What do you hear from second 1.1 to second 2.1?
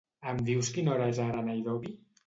és ara a Nairobi?